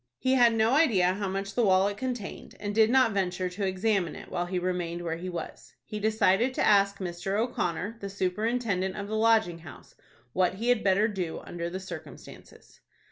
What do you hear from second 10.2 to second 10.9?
what he had